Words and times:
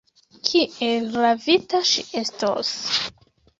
Kiel 0.47 1.05
ravita 1.25 1.83
ŝi 1.93 2.07
estos! 2.25 2.75